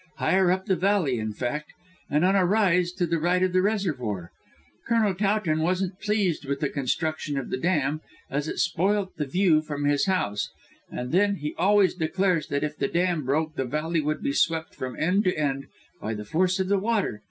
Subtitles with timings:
[0.15, 1.73] Higher up the valley, in fact,
[2.09, 4.31] and on a rise to the right of the reservoir.
[4.87, 9.61] Colonel Towton wasn't pleased with the construction of the dam, as it spoilt the view
[9.61, 10.49] from his house,
[10.89, 14.73] and then he always declares that if the dam broke the valley would be swept
[14.73, 15.67] from end to end
[16.01, 17.19] by the force of the water.